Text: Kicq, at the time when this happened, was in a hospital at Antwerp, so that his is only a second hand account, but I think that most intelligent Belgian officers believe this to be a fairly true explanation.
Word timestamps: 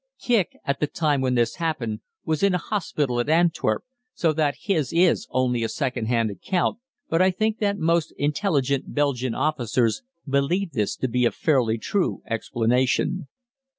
Kicq, 0.19 0.53
at 0.65 0.79
the 0.79 0.87
time 0.87 1.21
when 1.21 1.35
this 1.35 1.57
happened, 1.57 1.99
was 2.25 2.41
in 2.41 2.55
a 2.55 2.57
hospital 2.57 3.19
at 3.19 3.29
Antwerp, 3.29 3.83
so 4.15 4.33
that 4.33 4.55
his 4.63 4.91
is 4.91 5.27
only 5.29 5.61
a 5.63 5.69
second 5.69 6.07
hand 6.07 6.31
account, 6.31 6.79
but 7.07 7.21
I 7.21 7.29
think 7.29 7.59
that 7.59 7.77
most 7.77 8.11
intelligent 8.17 8.95
Belgian 8.95 9.35
officers 9.35 10.01
believe 10.27 10.71
this 10.71 10.95
to 10.95 11.07
be 11.07 11.23
a 11.25 11.31
fairly 11.31 11.77
true 11.77 12.23
explanation. 12.27 13.27